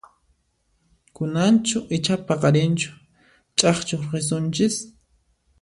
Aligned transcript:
Kunanchu 1.15 1.77
icha 1.97 2.15
paqarinchu 2.27 2.89
chakchuq 3.57 4.01
risunchis? 4.13 4.75